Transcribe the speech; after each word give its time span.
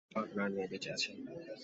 আপনার 0.15 0.47
মেয়ে 0.53 0.69
বেঁচে 0.71 0.89
আছে? 0.95 1.09